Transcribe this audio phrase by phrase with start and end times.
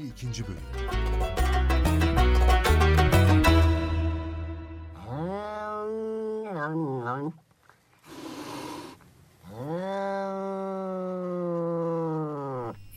[0.00, 0.44] 52.
[0.48, 0.56] Bölüm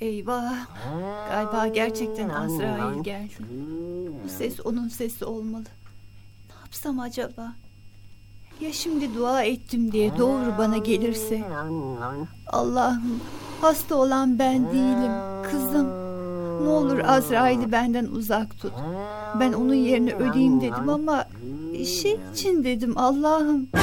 [0.02, 0.68] Eyvah.
[1.30, 3.34] Galiba gerçekten Azrail geldi.
[4.24, 5.64] Bu ses onun sesi olmalı.
[6.50, 7.54] Ne yapsam acaba?
[8.60, 11.44] Ya şimdi dua ettim diye doğru bana gelirse?
[12.48, 13.20] Allah'ım
[13.62, 15.12] hasta olan ben değilim.
[15.52, 16.03] Kızım.
[16.64, 18.74] Ne olur Azrail'i benden uzak tut.
[19.40, 21.26] Ben onun yerine öleyim dedim ama
[22.02, 23.70] şey için dedim Allah'ım.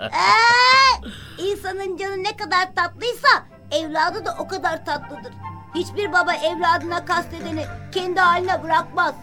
[0.00, 3.28] Ee, insanın canı ne kadar tatlıysa
[3.70, 5.32] evladı da o kadar tatlıdır.
[5.74, 9.14] Hiçbir baba evladına kastedeni kendi haline bırakmaz.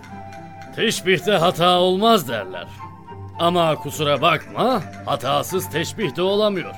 [0.75, 2.67] Teşbihte hata olmaz derler.
[3.39, 6.75] Ama kusura bakma hatasız teşbih de olamıyor.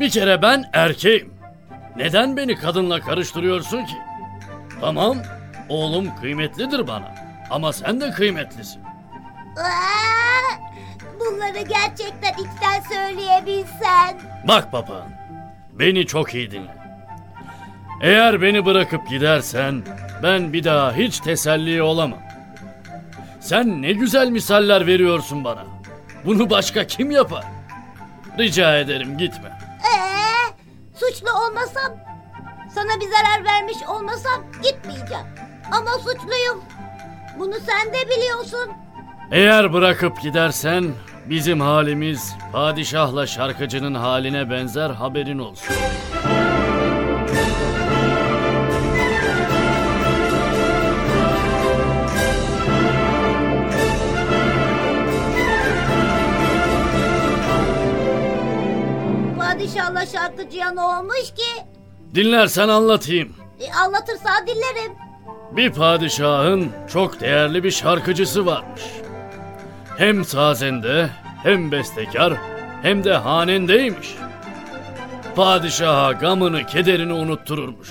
[0.00, 1.37] Bir kere ben erkeğim.
[1.98, 3.94] Neden beni kadınla karıştırıyorsun ki?
[4.80, 5.16] Tamam
[5.68, 7.14] oğlum kıymetlidir bana.
[7.50, 8.80] Ama sen de kıymetlisin.
[9.58, 9.62] Ee,
[11.20, 14.18] bunları gerçekten içten söyleyebilsen.
[14.48, 15.08] Bak papağan,
[15.72, 16.76] beni çok iyi dinle.
[18.02, 19.82] Eğer beni bırakıp gidersen
[20.22, 22.18] ben bir daha hiç teselli olamam.
[23.40, 25.64] Sen ne güzel misaller veriyorsun bana.
[26.24, 27.44] Bunu başka kim yapar?
[28.38, 29.57] Rica ederim gitme.
[31.00, 31.92] Suçlu olmasam,
[32.74, 35.26] sana bir zarar vermiş olmasam gitmeyeceğim.
[35.72, 36.62] Ama suçluyum.
[37.38, 38.72] Bunu sen de biliyorsun.
[39.30, 40.84] Eğer bırakıp gidersen
[41.26, 45.74] bizim halimiz padişahla şarkıcının haline benzer haberin olsun.
[60.12, 61.64] Şarkıcıya ne olmuş ki?
[62.14, 63.34] Dinlersen anlatayım.
[63.60, 64.92] E, anlatırsa dinlerim.
[65.52, 68.82] Bir padişahın çok değerli bir şarkıcısı varmış.
[69.98, 71.10] Hem sazende,
[71.42, 72.34] hem bestekar,
[72.82, 74.14] hem de hanendeymiş.
[75.36, 77.88] Padişaha gamını, kederini unuttururmuş.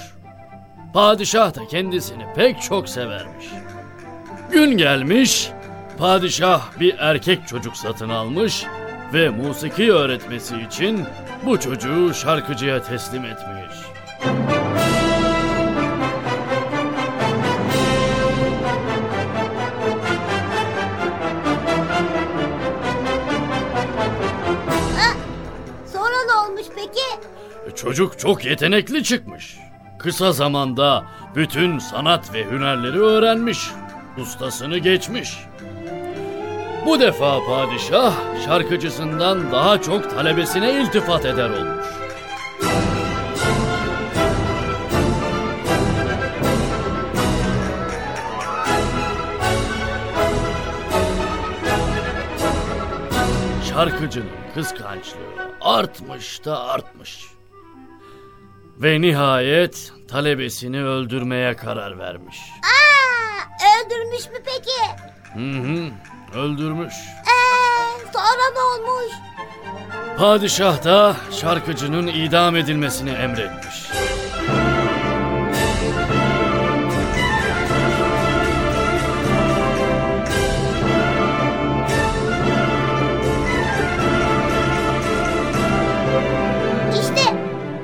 [0.94, 3.46] Padişah da kendisini pek çok severmiş.
[4.52, 5.50] Gün gelmiş,
[5.98, 8.64] padişah bir erkek çocuk satın almış
[9.14, 11.06] ve musiki öğretmesi için
[11.46, 13.76] bu çocuğu şarkıcıya teslim etmiş.
[25.94, 27.28] Sonra ne olmuş peki?
[27.76, 29.58] Çocuk çok yetenekli çıkmış.
[30.00, 31.04] Kısa zamanda
[31.36, 33.72] bütün sanat ve hünerleri öğrenmiş.
[34.18, 35.38] Ustasını geçmiş.
[36.88, 38.14] Bu defa padişah
[38.46, 41.86] şarkıcısından daha çok talebesine iltifat eder olmuş.
[53.70, 55.18] Şarkıcının kıskançlığı
[55.62, 57.26] artmış da artmış.
[58.78, 62.38] Ve nihayet talebesini öldürmeye karar vermiş.
[62.64, 65.08] Aa, öldürmüş mü peki?
[65.34, 65.92] Hı hı,
[66.38, 66.94] öldürmüş.
[67.28, 69.12] Ee, sonra ne olmuş?
[70.18, 73.88] Padişah da şarkıcının idam edilmesini emretmiş.
[86.94, 87.34] İşte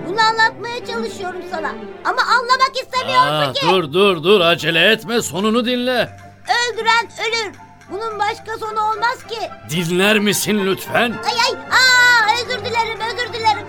[0.08, 1.76] bunu anlatmaya çalışıyorum sana.
[2.06, 3.68] Ama anlamak istemiyorsun Aa, ki.
[3.70, 6.18] dur dur dur acele etme sonunu dinle.
[6.44, 7.63] Öldüren ölür.
[7.94, 9.40] Bunun başka sonu olmaz ki.
[9.70, 11.12] Dinler misin lütfen?
[11.12, 11.60] Ay ay.
[11.72, 13.68] Aa, özür dilerim özür dilerim.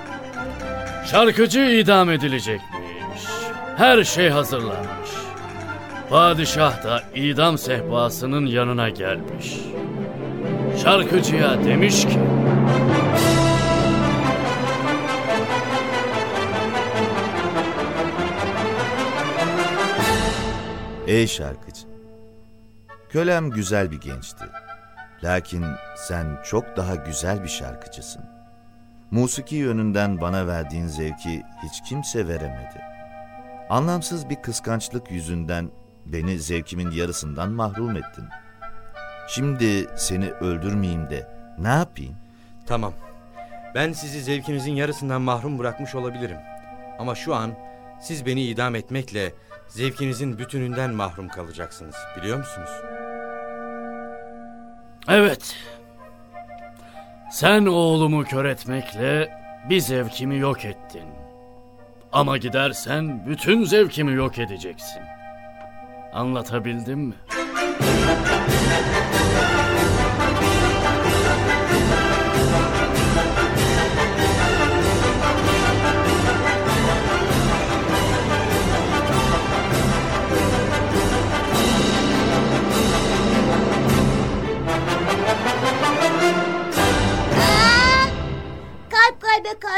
[1.10, 3.22] Şarkıcı idam edilecekmiş.
[3.76, 5.10] Her şey hazırlanmış.
[6.10, 9.54] Padişah da idam sehpasının yanına gelmiş.
[10.82, 12.18] Şarkıcıya demiş ki...
[21.06, 21.93] Ey şarkıcı.
[23.14, 24.44] Kölem güzel bir gençti.
[25.24, 25.64] Lakin
[25.96, 28.22] sen çok daha güzel bir şarkıcısın.
[29.10, 32.80] Musiki yönünden bana verdiğin zevki hiç kimse veremedi.
[33.70, 35.70] Anlamsız bir kıskançlık yüzünden
[36.06, 38.24] beni zevkimin yarısından mahrum ettin.
[39.28, 41.28] Şimdi seni öldürmeyeyim de
[41.58, 42.14] ne yapayım?
[42.66, 42.92] Tamam.
[43.74, 46.38] Ben sizi zevkinizin yarısından mahrum bırakmış olabilirim.
[46.98, 47.54] Ama şu an
[48.00, 49.32] siz beni idam etmekle
[49.68, 51.96] zevkinizin bütününden mahrum kalacaksınız.
[52.16, 52.70] Biliyor musunuz?
[55.08, 55.56] Evet.
[57.30, 59.38] Sen oğlumu kör etmekle
[59.70, 61.08] bir zevkimi yok ettin.
[62.12, 65.02] Ama gidersen bütün zevkimi yok edeceksin.
[66.12, 67.14] Anlatabildim mi?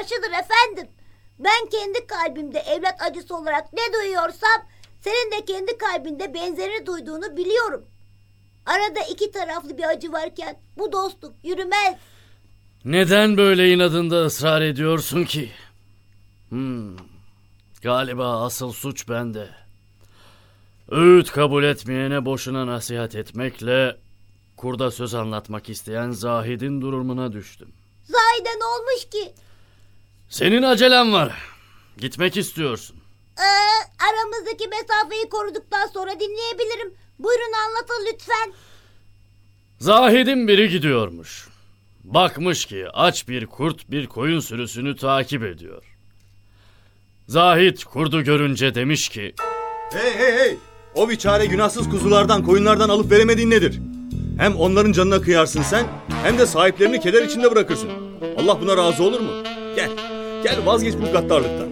[0.06, 0.88] Karşıdır efendim.
[1.38, 4.66] Ben kendi kalbimde evlat acısı olarak ne duyuyorsam
[5.00, 7.84] senin de kendi kalbinde benzerini duyduğunu biliyorum.
[8.66, 11.94] Arada iki taraflı bir acı varken bu dostluk yürümez.
[12.84, 15.50] Neden böyle inadında ısrar ediyorsun ki?
[16.48, 16.96] Hmm,
[17.82, 19.48] galiba asıl suç bende.
[20.90, 23.96] Öğüt kabul etmeyene boşuna nasihat etmekle
[24.56, 27.68] kurda söz anlatmak isteyen Zahid'in durumuna düştüm.
[28.04, 29.34] Zahide ne olmuş ki?
[30.28, 31.32] Senin acelen var.
[31.98, 32.96] Gitmek istiyorsun.
[33.38, 33.42] Ee,
[34.10, 36.94] aramızdaki mesafeyi koruduktan sonra dinleyebilirim.
[37.18, 38.52] Buyurun anlatın lütfen.
[39.78, 41.48] Zahid'in biri gidiyormuş.
[42.04, 45.84] Bakmış ki aç bir kurt bir koyun sürüsünü takip ediyor.
[47.28, 49.34] Zahid kurdu görünce demiş ki
[49.92, 50.56] Hey hey hey!
[50.94, 53.80] O biçare günahsız kuzulardan, koyunlardan alıp veremediğin nedir?
[54.38, 55.86] Hem onların canına kıyarsın sen,
[56.22, 57.90] hem de sahiplerini keder içinde bırakırsın.
[58.38, 59.30] Allah buna razı olur mu?
[60.46, 61.68] Gel, vazgeç bu gaddarlıktan.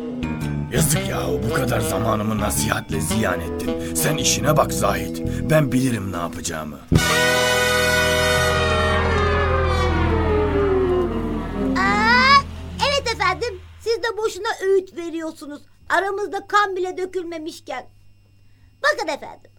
[0.72, 3.94] Yazık yahu bu kadar zamanımı nasihatle ziyan ettin.
[3.94, 5.22] Sen işine bak Zahit.
[5.50, 6.78] Ben bilirim ne yapacağımı.
[11.78, 12.42] Aa,
[12.88, 13.60] evet efendim.
[13.80, 15.62] Siz de boşuna öğüt veriyorsunuz.
[15.88, 17.86] Aramızda kan bile dökülmemişken.
[18.82, 19.50] Bakın efendim.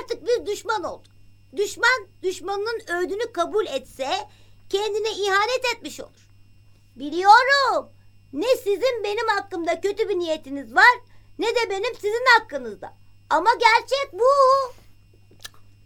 [0.00, 1.12] Artık biz düşman olduk.
[1.56, 4.08] Düşman düşmanının öğüdünü kabul etse
[4.68, 6.28] kendine ihanet etmiş olur.
[6.96, 7.88] Biliyorum.
[8.32, 10.98] Ne sizin benim hakkımda kötü bir niyetiniz var
[11.38, 12.94] ne de benim sizin hakkınızda.
[13.30, 14.26] Ama gerçek bu.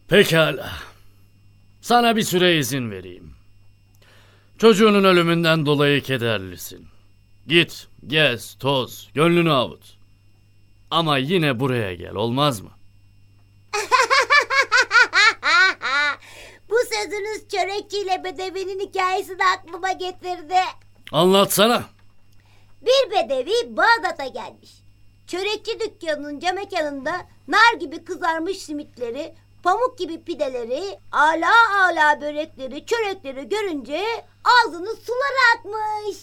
[0.08, 0.72] Pekala.
[1.80, 3.34] Sana bir süre izin vereyim.
[4.58, 6.88] Çocuğunun ölümünden dolayı kederlisin.
[7.46, 9.96] Git, gez, toz, gönlünü avut.
[10.90, 12.70] Ama yine buraya gel, olmaz mı?
[16.70, 20.58] bu sözünüz çörekçiyle bedevinin hikayesini aklıma getirdi.
[21.12, 21.95] Anlatsana.
[22.86, 24.70] Bir bedevi Bağdat'a gelmiş.
[25.26, 27.12] Çörekçi dükkanının cam mekanında
[27.48, 31.52] nar gibi kızarmış simitleri, pamuk gibi pideleri, ala
[31.84, 34.00] ala börekleri, çörekleri görünce
[34.44, 36.16] ağzının suları akmış.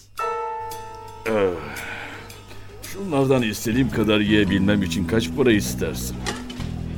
[2.93, 6.17] Şunlardan istediğim kadar yiyebilmem için kaç para istersin?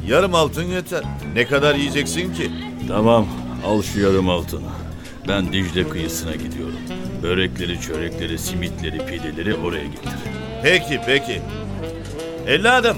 [0.08, 1.04] Yarım altın yeter.
[1.34, 2.52] Ne kadar yiyeceksin ki?
[2.88, 3.28] Tamam,
[3.66, 4.70] al şu yarım altını.
[5.28, 6.80] Ben Dicle kıyısına gidiyorum.
[7.26, 10.12] Börekleri, çörekleri, simitleri, pideleri oraya getir.
[10.64, 11.42] Peki peki.
[12.48, 12.98] Evladım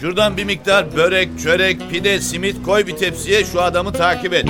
[0.00, 4.48] şuradan bir miktar börek, çörek, pide, simit koy bir tepsiye şu adamı takip et.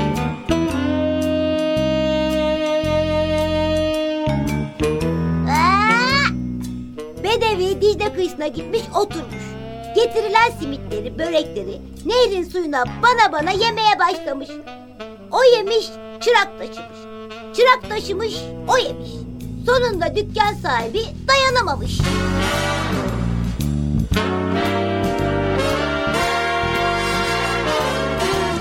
[5.49, 6.27] Aa!
[7.23, 9.45] Bedevi Dicle kıyısına gitmiş oturmuş.
[9.95, 14.49] Getirilen simitleri, börekleri nehrin suyuna bana bana yemeye başlamış.
[15.31, 15.87] O yemiş,
[16.21, 17.22] çırak taşımış.
[17.57, 18.35] Çırak taşımış,
[18.69, 19.11] o yemiş.
[19.67, 21.99] Sonunda dükkan sahibi dayanamamış.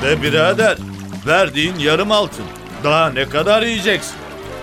[0.03, 0.77] Ve birader
[1.27, 2.45] verdiğin yarım altın.
[2.83, 4.15] Daha ne kadar yiyeceksin?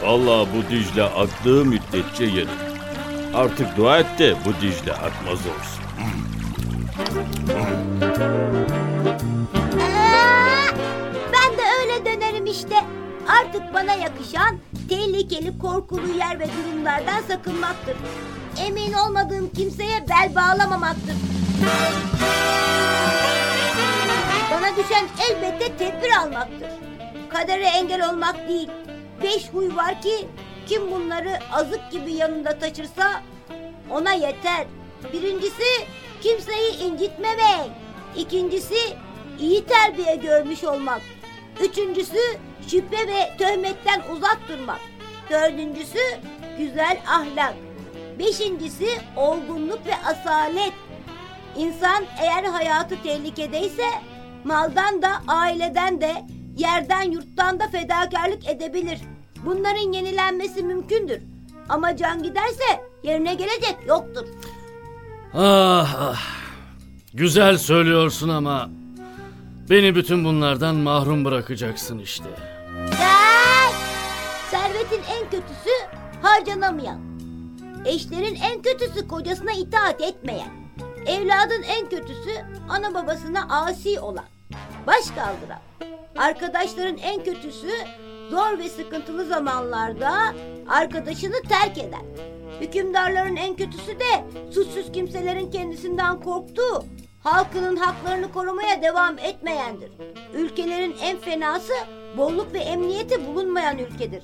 [0.03, 2.49] Vallahi bu Dicle aktığı müddetçe yerim.
[3.35, 5.83] Artık dua et de bu Dicle akmaz olsun.
[9.81, 10.75] Aa,
[11.33, 12.85] ben de öyle dönerim işte.
[13.29, 14.59] Artık bana yakışan
[14.89, 17.97] tehlikeli, korkulu yer ve durumlardan sakınmaktır.
[18.67, 21.15] Emin olmadığım kimseye bel bağlamamaktır.
[24.51, 26.69] Bana düşen elbette tedbir almaktır.
[27.29, 28.71] Kadere engel olmak değil.
[29.23, 30.29] Beş huy var ki
[30.67, 33.23] kim bunları azık gibi yanında taşırsa
[33.91, 34.67] ona yeter.
[35.13, 35.65] Birincisi
[36.21, 37.71] kimseyi incitmemek.
[38.17, 38.79] İkincisi
[39.41, 41.01] iyi terbiye görmüş olmak.
[41.63, 42.19] Üçüncüsü
[42.71, 44.81] şüphe ve töhmetten uzak durmak.
[45.31, 45.99] Dördüncüsü
[46.59, 47.55] güzel ahlak.
[48.19, 50.73] Beşincisi olgunluk ve asalet.
[51.57, 53.87] İnsan eğer hayatı tehlikedeyse
[54.45, 56.13] maldan da aileden de
[56.57, 58.99] yerden yurttan da fedakarlık edebilir.
[59.45, 61.23] Bunların yenilenmesi mümkündür.
[61.69, 62.65] Ama can giderse
[63.03, 64.27] yerine gelecek yoktur.
[65.35, 66.23] Ah ah.
[67.15, 68.71] Güzel söylüyorsun ama
[69.71, 72.25] beni bütün bunlardan mahrum bırakacaksın işte.
[74.89, 75.71] Servetin en kötüsü
[76.23, 77.01] harcanamayan.
[77.85, 80.51] Eşlerin en kötüsü kocasına itaat etmeyen.
[81.07, 82.31] Evladın en kötüsü
[82.69, 84.25] ana babasına asi olan.
[84.87, 85.61] Baş kaldıran.
[86.17, 87.71] Arkadaşların en kötüsü
[88.31, 90.35] zor ve sıkıntılı zamanlarda
[90.69, 92.05] arkadaşını terk eden.
[92.61, 96.85] Hükümdarların en kötüsü de suçsuz kimselerin kendisinden korktuğu,
[97.23, 99.91] halkının haklarını korumaya devam etmeyendir.
[100.35, 101.73] Ülkelerin en fenası
[102.17, 104.23] bolluk ve emniyeti bulunmayan ülkedir.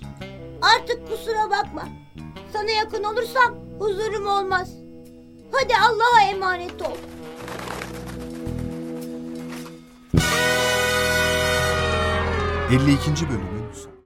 [0.65, 1.83] Artık kusura bakma.
[2.53, 4.71] Sana yakın olursam huzurum olmaz.
[5.53, 6.97] Hadi Allah'a emanet ol.
[12.71, 13.29] ...52.
[13.29, 13.54] bölümün